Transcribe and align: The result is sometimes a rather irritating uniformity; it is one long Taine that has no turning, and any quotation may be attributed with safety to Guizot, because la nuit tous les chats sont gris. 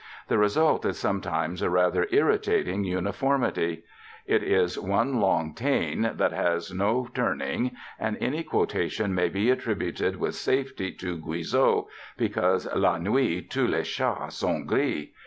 The 0.29 0.39
result 0.39 0.83
is 0.83 0.97
sometimes 0.97 1.61
a 1.61 1.69
rather 1.69 2.07
irritating 2.09 2.83
uniformity; 2.83 3.83
it 4.25 4.41
is 4.41 4.79
one 4.79 5.19
long 5.19 5.53
Taine 5.53 6.13
that 6.15 6.31
has 6.31 6.73
no 6.73 7.07
turning, 7.13 7.75
and 7.99 8.17
any 8.19 8.41
quotation 8.41 9.13
may 9.13 9.29
be 9.29 9.51
attributed 9.51 10.15
with 10.15 10.33
safety 10.33 10.91
to 10.93 11.19
Guizot, 11.19 11.85
because 12.17 12.67
la 12.73 12.97
nuit 12.97 13.47
tous 13.51 13.69
les 13.69 13.87
chats 13.87 14.33
sont 14.37 14.65
gris. 14.65 15.09